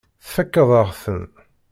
[0.25, 1.23] Tfakkeḍ-aɣ-ten.